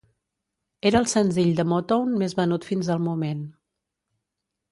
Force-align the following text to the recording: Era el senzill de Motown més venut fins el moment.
Era 0.89 0.97
el 1.03 1.07
senzill 1.11 1.51
de 1.59 1.65
Motown 1.73 2.17
més 2.23 2.35
venut 2.41 2.67
fins 2.71 2.91
el 2.97 3.03
moment. 3.11 3.47